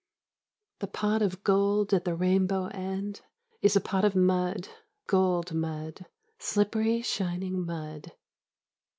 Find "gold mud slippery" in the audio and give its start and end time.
5.05-7.03